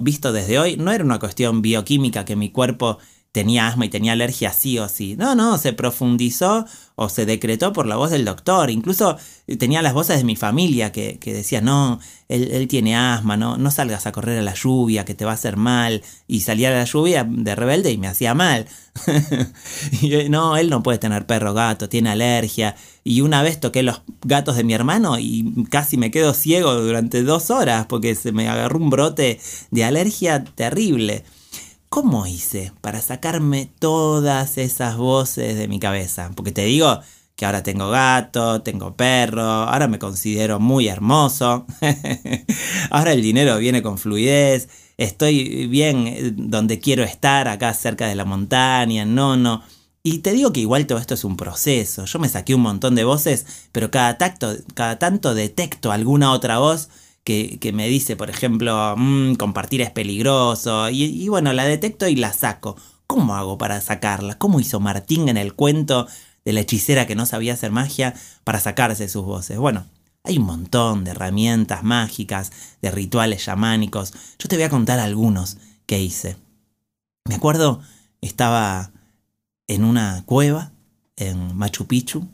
visto 0.00 0.32
desde 0.32 0.58
hoy, 0.58 0.76
no 0.78 0.90
era 0.90 1.04
una 1.04 1.18
cuestión 1.18 1.60
bioquímica 1.60 2.24
que 2.24 2.34
mi 2.34 2.50
cuerpo 2.50 2.98
tenía 3.32 3.68
asma 3.68 3.84
y 3.84 3.88
tenía 3.88 4.12
alergia 4.12 4.52
sí 4.52 4.78
o 4.78 4.88
sí. 4.88 5.16
No, 5.16 5.34
no, 5.34 5.56
se 5.58 5.72
profundizó 5.72 6.66
o 6.96 7.08
se 7.08 7.26
decretó 7.26 7.72
por 7.72 7.86
la 7.86 7.96
voz 7.96 8.10
del 8.10 8.24
doctor. 8.24 8.70
Incluso 8.70 9.16
eh, 9.46 9.56
tenía 9.56 9.82
las 9.82 9.94
voces 9.94 10.18
de 10.18 10.24
mi 10.24 10.36
familia 10.36 10.90
que, 10.90 11.18
que 11.18 11.32
decían, 11.32 11.64
no, 11.64 12.00
él, 12.28 12.66
tiene 12.68 12.96
asma, 12.96 13.36
no, 13.36 13.56
no 13.56 13.70
salgas 13.70 14.06
a 14.06 14.12
correr 14.12 14.38
a 14.38 14.42
la 14.42 14.54
lluvia, 14.54 15.04
que 15.04 15.14
te 15.14 15.24
va 15.24 15.30
a 15.32 15.34
hacer 15.34 15.56
mal. 15.56 16.02
Y 16.26 16.40
salía 16.40 16.68
a 16.70 16.72
la 16.72 16.84
lluvia 16.84 17.24
de 17.28 17.54
rebelde 17.54 17.92
y 17.92 17.98
me 17.98 18.08
hacía 18.08 18.34
mal. 18.34 18.66
y, 20.02 20.14
eh, 20.14 20.28
no, 20.28 20.56
él 20.56 20.68
no 20.68 20.82
puede 20.82 20.98
tener 20.98 21.26
perro 21.26 21.54
gato, 21.54 21.88
tiene 21.88 22.10
alergia. 22.10 22.74
Y 23.04 23.20
una 23.20 23.42
vez 23.42 23.60
toqué 23.60 23.84
los 23.84 24.02
gatos 24.22 24.56
de 24.56 24.64
mi 24.64 24.74
hermano 24.74 25.18
y 25.18 25.66
casi 25.70 25.96
me 25.96 26.10
quedo 26.10 26.34
ciego 26.34 26.74
durante 26.74 27.22
dos 27.22 27.50
horas 27.50 27.86
porque 27.86 28.14
se 28.14 28.32
me 28.32 28.48
agarró 28.48 28.78
un 28.78 28.90
brote 28.90 29.40
de 29.70 29.84
alergia 29.84 30.44
terrible. 30.44 31.24
¿Cómo 31.90 32.24
hice 32.24 32.72
para 32.82 33.02
sacarme 33.02 33.68
todas 33.80 34.58
esas 34.58 34.96
voces 34.96 35.56
de 35.58 35.66
mi 35.66 35.80
cabeza? 35.80 36.30
Porque 36.36 36.52
te 36.52 36.64
digo 36.64 37.00
que 37.34 37.44
ahora 37.44 37.64
tengo 37.64 37.90
gato, 37.90 38.62
tengo 38.62 38.94
perro, 38.94 39.42
ahora 39.42 39.88
me 39.88 39.98
considero 39.98 40.60
muy 40.60 40.86
hermoso, 40.86 41.66
ahora 42.90 43.12
el 43.12 43.22
dinero 43.22 43.58
viene 43.58 43.82
con 43.82 43.98
fluidez, 43.98 44.68
estoy 44.98 45.66
bien 45.66 46.06
eh, 46.06 46.30
donde 46.32 46.78
quiero 46.78 47.02
estar, 47.02 47.48
acá 47.48 47.74
cerca 47.74 48.06
de 48.06 48.14
la 48.14 48.24
montaña, 48.24 49.04
no, 49.04 49.36
no. 49.36 49.64
Y 50.04 50.18
te 50.18 50.32
digo 50.32 50.52
que 50.52 50.60
igual 50.60 50.86
todo 50.86 50.98
esto 50.98 51.14
es 51.14 51.24
un 51.24 51.36
proceso. 51.36 52.04
Yo 52.04 52.20
me 52.20 52.28
saqué 52.28 52.54
un 52.54 52.62
montón 52.62 52.94
de 52.94 53.02
voces, 53.02 53.46
pero 53.72 53.90
cada, 53.90 54.16
tacto, 54.16 54.54
cada 54.74 55.00
tanto 55.00 55.34
detecto 55.34 55.90
alguna 55.90 56.30
otra 56.30 56.58
voz 56.58 56.88
que, 57.24 57.72
me 57.74 57.88
dice, 57.88 58.16
por 58.16 58.30
ejemplo, 58.30 58.94
mm, 58.96 59.34
compartir 59.34 59.82
es 59.82 59.90
peligroso, 59.90 60.90
y, 60.90 61.28
bueno, 61.28 61.52
la 61.52 61.64
detecto 61.64 62.08
y 62.08 62.16
la 62.16 62.32
saco. 62.32 62.76
¿Cómo 63.06 63.34
hago 63.36 63.58
para 63.58 63.80
sacarla? 63.80 64.38
¿Cómo 64.38 64.60
hizo 64.60 64.80
Martín 64.80 65.28
en 65.28 65.36
el 65.36 65.54
cuento 65.54 66.06
de 66.44 66.52
la 66.52 66.60
hechicera 66.60 67.06
que 67.06 67.16
no 67.16 67.26
sabía 67.26 67.54
hacer 67.54 67.72
magia 67.72 68.14
para 68.44 68.60
sacarse 68.60 69.08
sus 69.08 69.24
voces? 69.24 69.58
Bueno, 69.58 69.86
hay 70.22 70.38
un 70.38 70.44
montón 70.44 71.04
de 71.04 71.12
herramientas 71.12 71.82
mágicas, 71.82 72.52
de 72.82 72.90
rituales 72.90 73.44
chamánicos. 73.44 74.12
Yo 74.38 74.48
te 74.48 74.56
voy 74.56 74.64
a 74.64 74.70
contar 74.70 75.00
algunos 75.00 75.56
que 75.86 76.00
hice. 76.00 76.36
Me 77.24 77.34
acuerdo, 77.34 77.80
estaba 78.20 78.92
en 79.66 79.84
una 79.84 80.22
cueva 80.26 80.72
en 81.16 81.56
Machu 81.56 81.86
Picchu, 81.86 82.28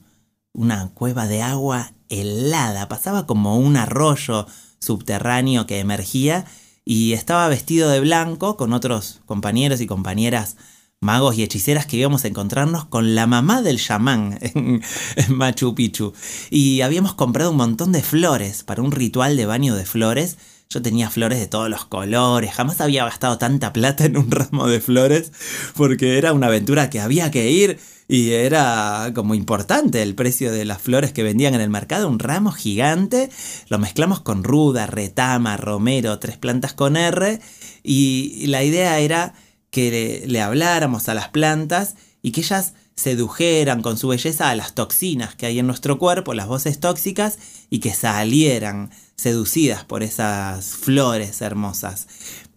una 0.53 0.89
cueva 0.95 1.27
de 1.27 1.43
agua 1.43 1.93
helada, 2.09 2.89
pasaba 2.89 3.27
como 3.27 3.59
un 3.59 3.77
arroyo 3.77 4.47
subterráneo 4.81 5.67
que 5.67 5.81
emergía 5.81 6.45
y 6.85 7.13
estaba 7.13 7.49
vestido 7.49 7.91
de 7.91 8.01
blanco 8.01 8.57
con 8.57 8.73
otros 8.73 9.21
compañeros 9.27 9.81
y 9.81 9.87
compañeras 9.87 10.57
magos 11.01 11.37
y 11.37 11.43
hechiceras 11.43 11.87
que 11.87 11.97
íbamos 11.97 12.25
a 12.25 12.29
encontrarnos 12.29 12.87
con 12.87 13.15
la 13.15 13.27
mamá 13.27 13.63
del 13.63 13.81
chamán 13.81 14.39
en, 14.41 14.83
Machu 15.29 15.75
Picchu. 15.75 16.13
Y 16.51 16.81
habíamos 16.81 17.15
comprado 17.15 17.51
un 17.51 17.57
montón 17.57 17.93
de 17.93 18.03
flores 18.03 18.63
para 18.63 18.83
un 18.83 18.93
ritual 18.93 19.37
de 19.37 19.47
baño 19.47 19.75
de 19.75 19.87
flores 19.87 20.39
yo 20.69 20.83
tenía 20.83 21.11
flores 21.11 21.39
de 21.39 21.47
todos 21.47 21.71
los 21.71 21.85
colores, 21.85 22.53
jamás 22.53 22.81
había 22.81 23.05
gastado 23.05 23.39
tanta 23.39 23.73
plata 23.73 24.05
en 24.05 24.17
un 24.17 24.31
ramo 24.31 24.67
de 24.67 24.81
flores 24.81 25.33
porque 25.75 26.19
era 26.19 26.33
una 26.33 26.49
aventura 26.49 26.91
que 26.91 27.01
había 27.01 27.31
que 27.31 27.51
ir 27.51 27.79
y 28.09 28.33
era 28.33 29.11
como 29.15 29.35
importante 29.35 30.03
el 30.03 30.15
precio 30.15 30.53
de 30.53 30.65
las 30.65 30.81
flores 30.81 31.13
que 31.13 31.25
vendían 31.25 31.55
en 31.55 31.61
el 31.61 31.71
mercado, 31.71 32.09
un 32.09 32.21
ramo 32.21 32.53
gigante, 32.53 33.31
lo 33.69 33.79
mezclamos 33.79 34.21
con 34.21 34.45
ruda, 34.45 34.87
retama, 34.87 35.57
romero, 35.57 36.19
tres 36.21 36.37
plantas 36.37 36.73
con 36.73 36.97
R. 36.97 37.41
Y 37.83 38.47
la 38.47 38.63
idea 38.63 39.01
era 39.01 39.35
que 39.71 40.25
le, 40.27 40.41
habláramos 40.41 41.09
a 41.09 41.15
las 41.15 41.31
plantas 41.31 41.97
y 42.23 42.31
que 42.31 42.43
ellas 42.43 42.75
sedujeran 42.95 43.83
con 43.83 43.99
su 43.99 44.09
belleza 44.09 44.51
a 44.51 44.55
las 44.55 44.75
toxinas 44.75 45.35
que 45.35 45.47
hay 45.47 45.59
en 45.59 45.67
nuestro 45.67 45.99
cuerpo, 45.99 46.33
las 46.33 46.47
voces 46.47 46.79
tóxicas, 46.79 47.39
y 47.71 47.81
que 47.81 47.93
salieran 47.93 48.91
seducidas 49.17 49.85
por 49.85 50.03
esas 50.03 50.67
flores 50.67 51.41
hermosas. 51.41 52.07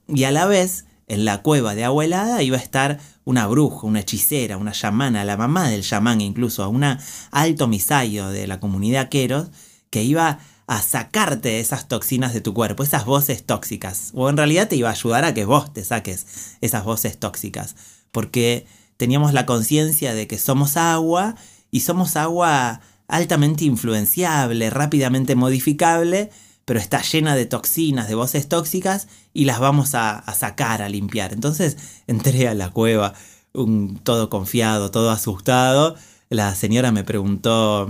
Y 0.07 0.23
a 0.23 0.31
la 0.31 0.45
vez, 0.45 0.85
en 1.07 1.25
la 1.25 1.41
cueva 1.41 1.75
de 1.75 1.83
Abuelada 1.83 2.43
iba 2.43 2.57
a 2.57 2.61
estar 2.61 2.99
una 3.25 3.47
bruja, 3.47 3.85
una 3.85 3.99
hechicera, 3.99 4.57
una 4.57 4.71
chamana, 4.71 5.25
la 5.25 5.37
mamá 5.37 5.69
del 5.69 5.83
chamán 5.83 6.21
incluso, 6.21 6.67
una 6.69 6.99
alto 7.31 7.67
misayo 7.67 8.29
de 8.29 8.47
la 8.47 8.59
comunidad 8.59 9.09
Queros, 9.09 9.49
que 9.89 10.03
iba 10.03 10.39
a 10.67 10.81
sacarte 10.83 11.59
esas 11.59 11.87
toxinas 11.87 12.33
de 12.33 12.41
tu 12.41 12.53
cuerpo, 12.53 12.83
esas 12.83 13.05
voces 13.05 13.43
tóxicas. 13.43 14.11
O 14.13 14.29
en 14.29 14.37
realidad 14.37 14.67
te 14.67 14.75
iba 14.75 14.89
a 14.89 14.93
ayudar 14.93 15.25
a 15.25 15.33
que 15.33 15.45
vos 15.45 15.73
te 15.73 15.83
saques 15.83 16.57
esas 16.61 16.83
voces 16.83 17.17
tóxicas. 17.17 17.75
Porque 18.11 18.67
teníamos 18.97 19.33
la 19.33 19.47
conciencia 19.47 20.13
de 20.13 20.27
que 20.27 20.37
somos 20.37 20.77
agua 20.77 21.35
y 21.71 21.79
somos 21.79 22.15
agua 22.15 22.81
altamente 23.07 23.65
influenciable, 23.65 24.69
rápidamente 24.69 25.35
modificable, 25.35 26.29
pero 26.69 26.79
está 26.79 27.01
llena 27.01 27.33
de 27.35 27.47
toxinas, 27.47 28.07
de 28.07 28.13
voces 28.13 28.47
tóxicas 28.47 29.07
y 29.33 29.45
las 29.45 29.57
vamos 29.59 29.95
a, 29.95 30.23
sacar, 30.38 30.83
a 30.83 30.89
limpiar. 30.89 31.33
Entonces 31.33 31.77
entré 32.05 32.47
a 32.47 32.53
la 32.53 32.69
cueva, 32.69 33.15
un, 33.53 33.97
todo 34.03 34.29
confiado, 34.29 34.91
todo 34.91 35.09
asustado. 35.09 35.95
La 36.29 36.53
señora 36.53 36.91
me 36.91 37.03
preguntó 37.03 37.89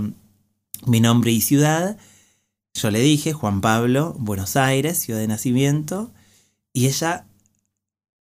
mi 0.86 1.00
nombre 1.00 1.30
y 1.30 1.42
ciudad 1.42 1.98
yo 2.72 2.90
le 2.90 3.00
dije, 3.00 3.34
Juan 3.34 3.60
Pablo, 3.60 4.16
Buenos 4.18 4.56
Aires, 4.56 4.96
ciudad 4.96 5.20
de 5.20 5.28
nacimiento, 5.28 6.10
y 6.72 6.86
ella 6.86 7.26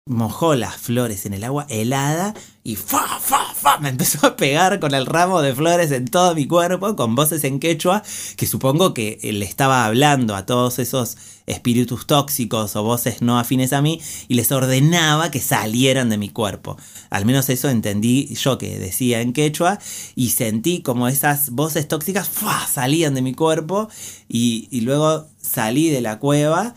mojó 0.07 0.53
las 0.53 0.75
flores 0.75 1.25
en 1.25 1.33
el 1.33 1.43
agua 1.43 1.65
helada 1.67 2.35
y 2.63 2.75
fa, 2.75 3.19
fa, 3.19 3.55
fa, 3.55 3.79
me 3.79 3.89
empezó 3.89 4.27
a 4.27 4.35
pegar 4.35 4.79
con 4.79 4.93
el 4.93 5.07
ramo 5.07 5.41
de 5.41 5.55
flores 5.55 5.89
en 5.89 6.05
todo 6.05 6.35
mi 6.35 6.45
cuerpo, 6.45 6.95
con 6.95 7.15
voces 7.15 7.43
en 7.43 7.59
quechua, 7.59 8.03
que 8.37 8.45
supongo 8.45 8.93
que 8.93 9.17
le 9.23 9.45
estaba 9.45 9.83
hablando 9.83 10.35
a 10.35 10.45
todos 10.45 10.77
esos 10.77 11.17
espíritus 11.47 12.05
tóxicos 12.05 12.75
o 12.75 12.83
voces 12.83 13.23
no 13.23 13.39
afines 13.39 13.73
a 13.73 13.81
mí 13.81 13.99
y 14.27 14.35
les 14.35 14.51
ordenaba 14.51 15.31
que 15.31 15.41
salieran 15.41 16.09
de 16.09 16.19
mi 16.19 16.29
cuerpo. 16.29 16.77
Al 17.09 17.25
menos 17.25 17.49
eso 17.49 17.69
entendí 17.69 18.27
yo 18.35 18.59
que 18.59 18.77
decía 18.77 19.21
en 19.21 19.33
quechua 19.33 19.79
y 20.15 20.29
sentí 20.29 20.83
como 20.83 21.07
esas 21.07 21.49
voces 21.49 21.87
tóxicas 21.87 22.29
salían 22.71 23.15
de 23.15 23.23
mi 23.23 23.33
cuerpo 23.33 23.89
y, 24.27 24.67
y 24.69 24.81
luego 24.81 25.25
salí 25.41 25.89
de 25.89 26.01
la 26.01 26.19
cueva 26.19 26.75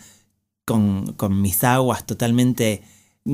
con, 0.64 1.12
con 1.12 1.42
mis 1.42 1.62
aguas 1.62 2.06
totalmente 2.06 2.82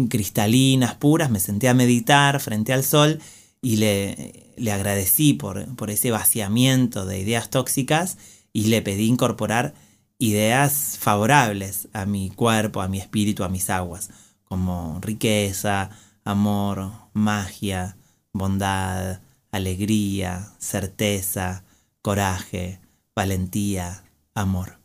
cristalinas, 0.09 0.95
puras, 0.95 1.31
me 1.31 1.41
senté 1.41 1.69
a 1.69 1.75
meditar 1.75 2.41
frente 2.41 2.73
al 2.73 2.85
sol 2.85 3.21
y 3.63 3.77
le, 3.77 4.53
le 4.57 4.73
agradecí 4.73 5.35
por, 5.35 5.75
por 5.77 5.91
ese 5.91 6.11
vaciamiento 6.11 7.07
de 7.07 7.19
ideas 7.19 7.51
tóxicas 7.51 8.19
y 8.53 8.67
le 8.67 8.83
pedí 8.83 9.07
incorporar 9.07 9.75
ideas 10.19 10.97
favorables 11.01 11.89
a 11.93 12.07
mi 12.07 12.31
cuerpo, 12.31 12.81
a 12.81 12.89
mi 12.89 12.99
espíritu, 12.99 13.45
a 13.45 13.49
mis 13.49 13.71
aguas, 13.71 14.11
como 14.45 14.99
riqueza, 15.01 15.91
amor, 16.25 16.93
magia, 17.13 17.97
bondad, 18.33 19.21
alegría, 19.51 20.53
certeza, 20.59 21.65
coraje, 22.03 22.81
valentía, 23.15 24.05
amor. 24.35 24.84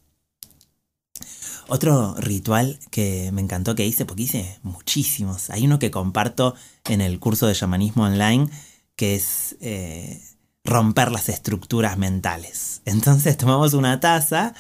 Otro 1.68 2.16
ritual 2.16 2.80
que 2.90 3.32
me 3.32 3.42
encantó 3.42 3.76
que 3.76 3.86
hice, 3.86 4.06
porque 4.06 4.24
hice 4.24 4.60
muchísimos. 4.64 5.50
Hay 5.50 5.66
uno 5.66 5.78
que 5.78 5.92
comparto 5.92 6.56
en 6.86 7.02
el 7.02 7.20
curso 7.20 7.46
de 7.48 7.54
shamanismo 7.54 8.04
online, 8.04 8.50
que 8.96 9.16
es 9.16 9.56
eh, 9.62 10.22
romper 10.64 11.12
las 11.12 11.30
estructuras 11.30 11.98
mentales. 11.98 12.82
Entonces 12.86 13.38
tomamos 13.38 13.74
una 13.74 14.00
taza 14.00 14.54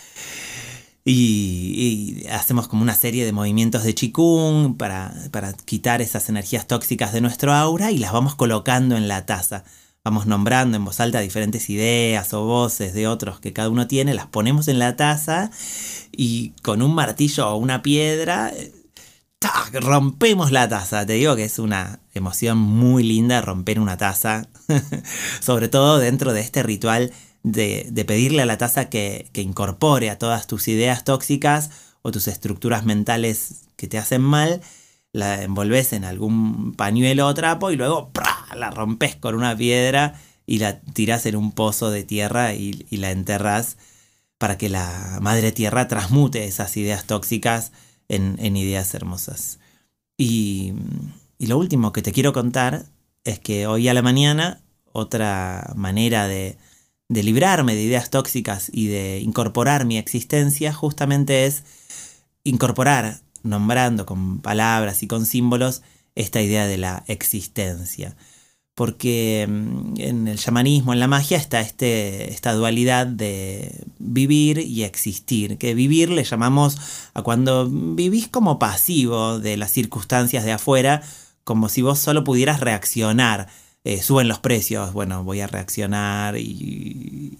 y, 1.03 2.25
hacemos 2.31 2.67
como 2.67 2.83
una 2.83 2.93
serie 2.93 3.25
de 3.25 3.31
movimientos 3.31 3.83
de 3.83 3.95
chikung 3.95 4.77
para, 4.77 5.13
para 5.31 5.53
quitar 5.53 6.01
esas 6.01 6.29
energías 6.29 6.67
tóxicas 6.67 7.13
de 7.13 7.21
nuestro 7.21 7.53
aura 7.53 7.91
y 7.91 7.97
las 7.97 8.11
vamos 8.11 8.35
colocando 8.35 8.95
en 8.97 9.07
la 9.07 9.25
taza 9.25 9.63
vamos 10.09 10.25
nombrando 10.25 10.75
en 10.75 10.83
voz 10.83 10.99
alta 11.01 11.19
diferentes 11.19 11.69
ideas 11.69 12.33
o 12.33 12.43
voces 12.43 12.95
de 12.95 13.05
otros 13.05 13.39
que 13.39 13.53
cada 13.53 13.69
uno 13.69 13.85
tiene, 13.85 14.15
las 14.15 14.25
ponemos 14.25 14.67
en 14.67 14.79
la 14.79 14.95
taza 14.95 15.51
y 16.11 16.49
con 16.63 16.81
un 16.81 16.95
martillo 16.95 17.47
o 17.47 17.57
una 17.57 17.83
piedra 17.83 18.49
eh, 18.49 18.73
rompemos 19.71 20.51
la 20.51 20.67
taza. 20.67 21.05
Te 21.05 21.13
digo 21.13 21.35
que 21.35 21.43
es 21.43 21.59
una 21.59 21.99
emoción 22.15 22.57
muy 22.57 23.03
linda 23.03 23.39
romper 23.41 23.79
una 23.79 23.97
taza, 23.97 24.47
sobre 25.41 25.67
todo 25.67 25.99
dentro 25.99 26.33
de 26.33 26.41
este 26.41 26.63
ritual 26.63 27.13
de, 27.43 28.03
pedirle 28.07 28.41
a 28.41 28.47
la 28.47 28.57
taza 28.57 28.89
que, 28.89 29.29
que 29.31 29.43
incorpore 29.43 30.09
a 30.09 30.17
todas 30.17 30.47
tus 30.47 30.67
ideas 30.69 31.03
tóxicas 31.03 31.69
o 32.01 32.11
tus 32.11 32.27
estructuras 32.27 32.83
mentales 32.83 33.65
que 33.75 33.87
te 33.87 33.99
hacen 33.99 34.23
mal 34.23 34.61
la 35.11 35.41
envolves 35.43 35.93
en 35.93 36.03
algún 36.03 36.73
pañuelo 36.73 37.27
o 37.27 37.33
trapo 37.33 37.71
y 37.71 37.75
luego 37.75 38.11
la 38.55 38.71
rompes 38.71 39.15
con 39.15 39.35
una 39.35 39.55
piedra 39.55 40.19
y 40.45 40.59
la 40.59 40.79
tiras 40.81 41.25
en 41.25 41.35
un 41.35 41.51
pozo 41.51 41.91
de 41.91 42.03
tierra 42.03 42.53
y, 42.53 42.85
la 42.91 43.11
enterras 43.11 43.77
para 44.37 44.57
que 44.57 44.69
la 44.69 45.19
madre 45.21 45.51
tierra 45.51 45.87
transmute 45.87 46.45
esas 46.45 46.75
ideas 46.77 47.05
tóxicas 47.05 47.71
en, 48.07 48.55
ideas 48.55 48.93
hermosas. 48.93 49.59
Y, 50.17 50.73
lo 51.39 51.57
último 51.57 51.93
que 51.93 52.01
te 52.01 52.11
quiero 52.11 52.33
contar 52.33 52.85
es 53.23 53.39
que 53.39 53.67
hoy 53.67 53.87
a 53.87 53.93
la 53.93 54.01
mañana 54.01 54.61
otra 54.91 55.71
manera 55.75 56.27
de 56.27 56.57
librarme 57.09 57.75
de 57.75 57.83
ideas 57.83 58.09
tóxicas 58.09 58.69
y 58.73 58.87
de 58.87 59.19
incorporar 59.19 59.85
mi 59.85 59.97
existencia 59.97 60.73
justamente 60.73 61.45
es 61.45 61.63
incorporar 62.43 63.21
nombrando 63.43 64.05
con 64.05 64.41
palabras 64.41 65.03
y 65.03 65.07
con 65.07 65.25
símbolos 65.25 65.81
esta 66.15 66.41
idea 66.41 66.67
de 66.67 66.77
la 66.77 67.03
existencia. 67.07 68.15
Porque 68.79 69.45
mm, 69.45 69.93
en 69.97 70.29
el 70.29 70.39
chamanismo, 70.39 70.93
en 70.93 71.01
la 71.01 71.09
magia, 71.09 71.35
está 71.35 71.59
este, 71.59 72.31
esta 72.31 72.53
dualidad 72.53 73.07
de 73.07 73.83
vivir 73.97 74.59
y 74.59 74.83
existir. 74.83 75.57
Que 75.57 75.73
vivir 75.73 76.09
le 76.09 76.23
llamamos 76.23 76.77
a 77.13 77.21
cuando 77.21 77.67
vivís 77.69 78.29
como 78.29 78.57
pasivo 78.57 79.37
de 79.37 79.57
las 79.57 79.71
circunstancias 79.71 80.45
de 80.45 80.53
afuera, 80.53 81.01
como 81.43 81.67
si 81.67 81.81
vos 81.81 81.99
solo 81.99 82.23
pudieras 82.23 82.61
reaccionar 82.61 83.49
eh, 83.83 84.01
suben 84.01 84.27
los 84.27 84.39
precios, 84.39 84.93
bueno, 84.93 85.23
voy 85.23 85.39
a 85.41 85.47
reaccionar 85.47 86.37
y, 86.37 87.35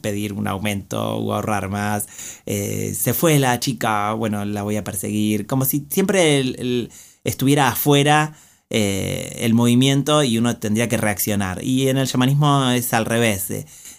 pedir 0.00 0.32
un 0.32 0.48
aumento 0.48 1.16
o 1.16 1.34
ahorrar 1.34 1.68
más. 1.68 2.08
Eh, 2.46 2.94
se 2.98 3.12
fue 3.14 3.38
la 3.38 3.60
chica, 3.60 4.14
bueno, 4.14 4.44
la 4.46 4.62
voy 4.62 4.76
a 4.76 4.84
perseguir. 4.84 5.46
Como 5.46 5.64
si 5.66 5.86
siempre 5.90 6.88
estuviera 7.24 7.68
afuera 7.68 8.34
eh, 8.72 9.36
el 9.40 9.54
movimiento 9.54 10.24
y 10.24 10.38
uno 10.38 10.56
tendría 10.56 10.88
que 10.88 10.96
reaccionar. 10.96 11.62
Y 11.62 11.88
en 11.88 11.98
el 11.98 12.06
shamanismo 12.06 12.70
es 12.70 12.92
al 12.94 13.04
revés, 13.04 13.46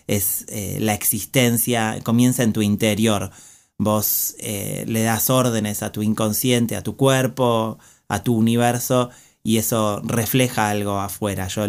es 0.08 0.46
la 0.80 0.94
existencia, 0.94 2.00
comienza 2.03 2.44
en 2.44 2.51
tu 2.51 2.62
interior. 2.62 3.32
Vos 3.77 4.36
le 4.42 5.03
das 5.03 5.30
órdenes 5.30 5.84
a 5.84 5.92
tu 5.92 6.01
inconsciente, 6.01 6.75
a 6.75 6.84
tu 6.84 6.96
cuerpo, 6.98 7.80
a 8.08 8.24
tu 8.24 8.36
universo 8.36 9.10
y 9.44 9.58
eso 9.58 10.01
refleja 10.03 10.70
algo 10.70 11.00
afuera. 11.00 11.48
Yo 11.48 11.65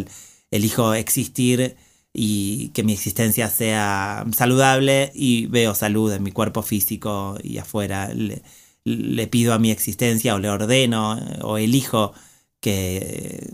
elijo 0.50 0.94
existir 0.94 1.76
y 2.12 2.68
que 2.68 2.84
mi 2.84 2.92
existencia 2.92 3.50
sea 3.50 4.24
saludable 4.34 5.10
y 5.14 5.46
veo 5.46 5.74
salud 5.74 6.12
en 6.12 6.22
mi 6.22 6.30
cuerpo 6.30 6.62
físico 6.62 7.36
y 7.42 7.58
afuera. 7.58 8.10
Le, 8.14 9.26
pido 9.26 9.54
a 9.54 9.58
mi 9.58 9.70
existencia 9.70 10.34
o 10.34 10.38
le 10.38 10.50
ordeno 10.50 11.18
o 11.42 11.58
elijo 11.58 12.12
que, 12.64 13.50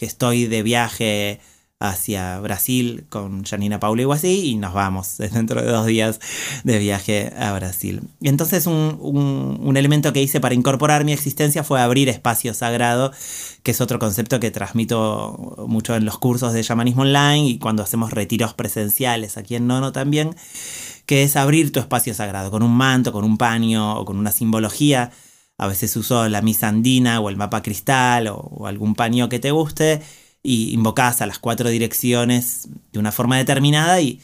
estoy 0.00 0.46
de 0.46 0.62
viaje 0.62 1.40
hacia 1.78 2.40
Brasil 2.40 3.04
con 3.10 3.44
Janina 3.44 3.78
Paula 3.78 4.02
y 4.02 4.10
así 4.10 4.50
y 4.52 4.56
nos 4.56 4.72
vamos 4.72 5.18
dentro 5.32 5.60
de 5.60 5.70
dos 5.70 5.84
días 5.84 6.20
de 6.64 6.78
viaje 6.78 7.34
a 7.38 7.52
Brasil. 7.52 8.00
Entonces 8.22 8.66
un, 8.66 8.98
un, 9.60 9.76
elemento 9.76 10.14
que 10.14 10.22
hice 10.22 10.40
para 10.40 10.54
incorporar 10.54 11.04
mi 11.04 11.12
existencia 11.12 11.64
fue 11.64 11.82
abrir 11.82 12.08
espacio 12.08 12.54
sagrado, 12.54 13.12
que 13.62 13.72
es 13.72 13.82
otro 13.82 13.98
concepto 13.98 14.40
que 14.40 14.50
transmito 14.50 15.66
mucho 15.68 15.94
en 15.94 16.06
los 16.06 16.16
cursos 16.16 16.54
de 16.54 16.62
shamanismo 16.62 17.02
online 17.02 17.46
y 17.46 17.58
cuando 17.58 17.82
hacemos 17.82 18.12
retiros 18.12 18.54
presenciales 18.54 19.36
aquí 19.36 19.54
en 19.56 19.66
Nono 19.66 19.92
también, 19.92 20.34
que 21.04 21.24
es 21.24 21.36
abrir 21.36 21.72
tu 21.72 21.80
espacio 21.80 22.14
sagrado 22.14 22.50
con 22.50 22.62
un 22.62 22.74
manto, 22.74 23.12
con 23.12 23.22
un 23.24 23.36
paño 23.36 23.98
o 23.98 24.06
con 24.06 24.16
una 24.16 24.32
simbología. 24.32 25.10
A 25.58 25.66
veces 25.66 25.96
uso 25.96 26.28
la 26.28 26.42
misa 26.42 26.68
andina 26.68 27.20
o 27.20 27.30
el 27.30 27.36
mapa 27.36 27.62
cristal 27.62 28.28
o, 28.28 28.66
algún 28.66 28.94
paño 28.94 29.28
que 29.28 29.38
te 29.38 29.50
guste 29.50 30.02
y 30.42 30.72
invocas 30.72 31.22
a 31.22 31.26
las 31.26 31.38
cuatro 31.38 31.70
direcciones 31.70 32.68
de 32.92 32.98
una 32.98 33.12
forma 33.12 33.38
determinada 33.38 34.00
y, 34.00 34.20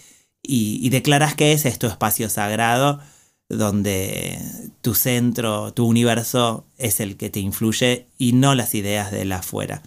declaras 0.91 1.35
que 1.35 1.53
ese 1.53 1.69
es 1.69 1.79
tu 1.79 1.87
espacio 1.87 2.29
sagrado 2.29 3.01
donde 3.49 4.39
tu 4.81 4.95
centro, 4.95 5.73
tu 5.73 5.87
universo 5.87 6.67
es 6.79 7.01
el 7.01 7.17
que 7.17 7.31
te 7.31 7.41
influye 7.41 8.09
y 8.19 8.33
no 8.33 8.55
las 8.55 8.75
ideas 8.75 9.11
de 9.11 9.25
la 9.25 9.37
afuera. 9.39 9.83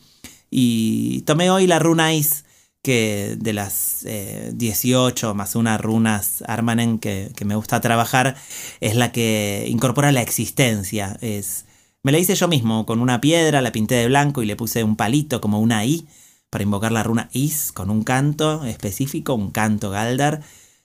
Y 0.51 1.21
tomé 1.21 1.49
hoy 1.49 1.67
la 1.67 1.79
runa 1.79 2.13
Is, 2.13 2.44
que 2.85 3.35
de 3.39 3.51
las 3.51 4.05
18 4.53 5.31
eh, 5.31 5.33
más 5.33 5.55
una 5.55 5.79
runas 5.79 6.43
Armanen 6.47 6.99
que, 6.99 7.33
me 7.43 7.55
gusta 7.55 7.81
trabajar, 7.81 8.35
es 8.79 8.95
la 8.95 9.11
que 9.11 9.65
incorpora 9.67 10.11
la 10.11 10.21
existencia. 10.21 11.17
Es, 11.21 11.65
me 12.03 12.11
la 12.11 12.19
hice 12.19 12.35
yo 12.35 12.47
mismo 12.47 12.85
con 12.85 12.99
una 12.99 13.21
piedra, 13.21 13.63
la 13.63 13.71
pinté 13.71 13.95
de 13.95 14.05
blanco 14.05 14.43
y 14.43 14.45
le 14.45 14.55
puse 14.55 14.83
un 14.83 14.95
palito 14.95 15.41
como 15.41 15.59
una 15.59 15.83
I 15.83 16.07
para 16.51 16.63
invocar 16.63 16.91
la 16.91 17.01
runa 17.01 17.27
Is 17.33 17.71
con 17.71 17.89
un 17.89 18.03
canto 18.03 18.63
específico, 18.65 19.33
un 19.33 19.49
canto 19.49 19.89
Galdar 19.89 20.41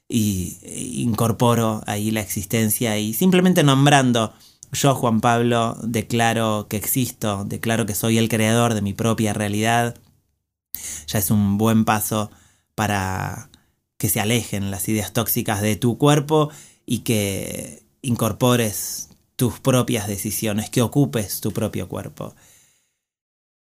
y 0.09 0.57
incorporo 1.03 1.83
ahí 1.87 2.11
la 2.11 2.23
existencia 2.23 2.99
y 2.99 3.13
simplemente 3.13 3.63
nombrando 3.63 4.33
yo, 4.73 4.95
Juan 4.95 5.21
Pablo, 5.21 5.77
declaro 5.83 6.67
que 6.71 6.79
existo, 6.79 7.45
declaro 7.45 7.85
que 7.85 7.95
soy 7.95 8.17
el 8.17 8.31
creador 8.31 8.73
de 8.73 8.81
mi 8.81 8.95
propia 8.95 9.35
realidad, 9.35 9.97
ya 11.07 11.19
es 11.19 11.31
un 11.31 11.59
buen 11.59 11.85
paso 11.85 12.31
para 12.75 13.51
que 13.99 14.09
se 14.09 14.21
alejen 14.21 14.71
las 14.71 14.89
ideas 14.89 15.13
tóxicas 15.13 15.61
de 15.61 15.77
tu 15.77 15.99
cuerpo 15.99 16.51
y 16.87 17.01
que 17.01 17.83
incorpores 18.03 19.11
tus 19.37 19.61
propias 19.61 20.09
decisiones, 20.09 20.71
que 20.71 20.83
ocupes 20.83 21.41
tu 21.41 21.53
propio 21.53 21.89
cuerpo. 21.89 22.35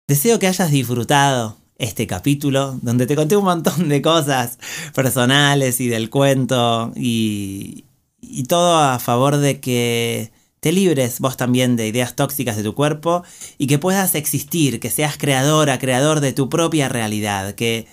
Deseo 0.06 0.38
que 0.38 0.46
hayas 0.46 0.70
disfrutado 0.70 1.56
este 1.78 2.06
capítulo, 2.06 2.78
donde 2.82 3.06
te 3.06 3.16
conté 3.16 3.36
un 3.36 3.44
montón 3.44 3.88
de 3.88 4.02
cosas 4.02 4.58
personales 4.94 5.80
y 5.80 5.88
del 5.88 6.10
cuento 6.10 6.92
y, 6.94 7.84
y 8.20 8.44
todo 8.44 8.78
a 8.78 8.98
favor 8.98 9.36
de 9.38 9.60
que 9.60 10.32
te 10.64 10.72
libres 10.72 11.20
vos 11.20 11.36
también 11.36 11.76
de 11.76 11.86
ideas 11.86 12.16
tóxicas 12.16 12.56
de 12.56 12.62
tu 12.62 12.74
cuerpo 12.74 13.22
y 13.58 13.66
que 13.66 13.78
puedas 13.78 14.14
existir, 14.14 14.80
que 14.80 14.88
seas 14.88 15.18
creadora, 15.18 15.78
creador 15.78 16.20
de 16.20 16.32
tu 16.32 16.48
propia 16.48 16.88
realidad, 16.88 17.54
que, 17.54 17.86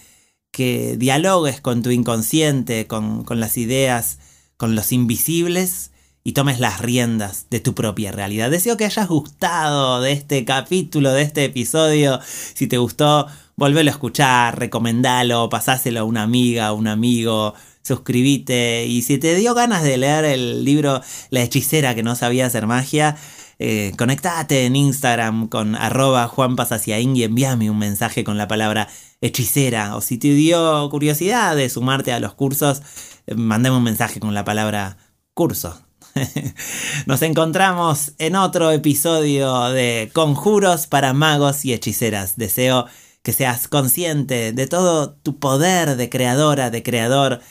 que 0.51 0.95
dialogues 0.95 1.59
con 1.59 1.83
tu 1.83 1.89
inconsciente, 1.89 2.87
con, 2.87 3.25
con 3.25 3.41
las 3.41 3.57
ideas, 3.57 4.19
con 4.55 4.73
los 4.73 4.93
invisibles 4.93 5.91
y 6.23 6.31
tomes 6.31 6.61
las 6.61 6.79
riendas 6.79 7.47
de 7.49 7.59
tu 7.59 7.75
propia 7.75 8.13
realidad. 8.13 8.49
Deseo 8.49 8.77
que 8.77 8.85
hayas 8.85 9.09
gustado 9.09 9.99
de 9.99 10.13
este 10.13 10.45
capítulo, 10.45 11.11
de 11.11 11.23
este 11.23 11.43
episodio. 11.43 12.21
Si 12.23 12.67
te 12.67 12.77
gustó, 12.77 13.27
volvelo 13.57 13.89
a 13.89 13.95
escuchar, 13.95 14.57
recomendalo, 14.57 15.49
pasáselo 15.49 15.99
a 15.99 16.03
una 16.05 16.23
amiga, 16.23 16.67
a 16.67 16.73
un 16.73 16.87
amigo, 16.87 17.53
suscríbete. 17.83 18.85
Y 18.85 19.01
si 19.01 19.17
te 19.17 19.35
dio 19.35 19.53
ganas 19.53 19.83
de 19.83 19.97
leer 19.97 20.25
el 20.25 20.63
libro 20.63 21.01
La 21.29 21.41
hechicera 21.41 21.95
que 21.95 22.03
no 22.03 22.15
sabía 22.15 22.45
hacer 22.45 22.67
magia, 22.67 23.15
eh, 23.59 23.91
conectate 23.97 24.65
en 24.65 24.75
Instagram 24.75 25.47
con 25.47 25.75
arroba 25.75 26.27
juanpasaciaín 26.27 27.15
y 27.15 27.23
envíame 27.23 27.69
un 27.69 27.77
mensaje 27.77 28.23
con 28.23 28.37
la 28.37 28.47
palabra 28.47 28.87
hechicera. 29.21 29.95
O 29.95 30.01
si 30.01 30.17
te 30.17 30.33
dio 30.33 30.89
curiosidad 30.89 31.55
de 31.55 31.69
sumarte 31.69 32.11
a 32.11 32.19
los 32.19 32.33
cursos, 32.33 32.81
eh, 33.27 33.35
mandame 33.35 33.77
un 33.77 33.83
mensaje 33.83 34.19
con 34.19 34.33
la 34.33 34.43
palabra 34.43 34.97
curso. 35.33 35.79
Nos 37.05 37.21
encontramos 37.21 38.13
en 38.17 38.35
otro 38.35 38.71
episodio 38.71 39.69
de 39.69 40.09
Conjuros 40.13 40.87
para 40.87 41.13
magos 41.13 41.63
y 41.65 41.73
hechiceras. 41.73 42.37
Deseo 42.37 42.87
que 43.23 43.33
seas 43.33 43.67
consciente 43.67 44.51
de 44.51 44.67
todo 44.67 45.13
tu 45.13 45.39
poder 45.39 45.95
de 45.95 46.09
creadora, 46.09 46.69
de 46.69 46.83
creador, 46.83 47.41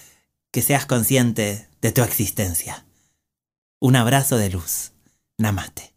que 0.50 0.62
seas 0.62 0.86
consciente 0.86 1.68
de 1.80 1.92
tu 1.92 2.02
existencia. 2.02 2.84
Un 3.78 3.96
abrazo 3.96 4.36
de 4.36 4.50
luz. 4.50 4.92
Namaste. 5.38 5.94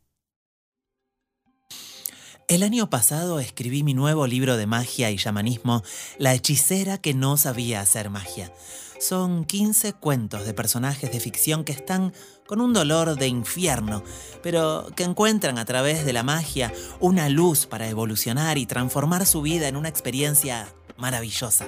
El 2.48 2.62
año 2.62 2.90
pasado 2.90 3.40
escribí 3.40 3.84
mi 3.84 3.94
nuevo 3.94 4.28
libro 4.28 4.58
de 4.58 4.68
magia 4.68 5.10
y 5.10 5.18
chamanismo, 5.18 5.82
La 6.20 6.34
hechicera 6.34 6.98
que 6.98 7.14
no 7.14 7.36
sabía 7.38 7.82
hacer 7.82 8.10
magia. 8.10 8.54
Son 9.00 9.44
15 9.44 9.94
cuentos 9.94 10.46
de 10.46 10.54
personajes 10.54 11.12
de 11.12 11.20
ficción 11.20 11.64
que 11.64 11.72
están 11.72 12.14
con 12.46 12.62
un 12.62 12.74
dolor 12.74 13.18
de 13.18 13.28
infierno, 13.28 14.04
pero 14.44 14.88
que 14.96 15.04
encuentran 15.04 15.58
a 15.58 15.66
través 15.66 16.06
de 16.06 16.14
la 16.14 16.24
magia 16.24 16.72
una 17.00 17.28
luz 17.28 17.66
para 17.66 17.90
evolucionar 17.90 18.58
y 18.58 18.66
transformar 18.66 19.26
su 19.26 19.42
vida 19.42 19.68
en 19.68 19.76
una 19.76 19.90
experiencia 19.90 20.68
maravillosa. 20.98 21.68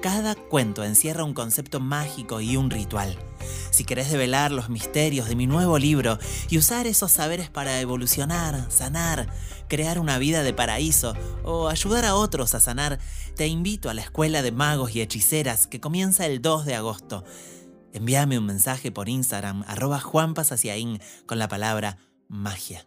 Cada 0.00 0.34
cuento 0.34 0.82
encierra 0.84 1.24
un 1.24 1.34
concepto 1.34 1.78
mágico 1.78 2.40
y 2.40 2.56
un 2.56 2.70
ritual. 2.70 3.16
Si 3.70 3.84
querés 3.84 4.10
develar 4.10 4.50
los 4.50 4.68
misterios 4.68 5.28
de 5.28 5.36
mi 5.36 5.46
nuevo 5.46 5.78
libro 5.78 6.18
y 6.50 6.58
usar 6.58 6.86
esos 6.86 7.12
saberes 7.12 7.50
para 7.50 7.80
evolucionar, 7.80 8.70
sanar, 8.70 9.28
crear 9.68 9.98
una 9.98 10.18
vida 10.18 10.42
de 10.42 10.52
paraíso 10.52 11.14
o 11.44 11.68
ayudar 11.68 12.04
a 12.04 12.14
otros 12.14 12.54
a 12.54 12.60
sanar, 12.60 12.98
te 13.36 13.46
invito 13.46 13.88
a 13.90 13.94
la 13.94 14.02
Escuela 14.02 14.42
de 14.42 14.52
Magos 14.52 14.94
y 14.94 15.00
Hechiceras 15.00 15.66
que 15.66 15.80
comienza 15.80 16.26
el 16.26 16.42
2 16.42 16.66
de 16.66 16.74
agosto. 16.74 17.24
Envíame 17.92 18.38
un 18.38 18.46
mensaje 18.46 18.90
por 18.90 19.08
Instagram, 19.08 19.64
arroba 19.66 20.00
juanpasaciaín, 20.00 21.00
con 21.26 21.38
la 21.38 21.48
palabra 21.48 21.98
magia. 22.28 22.86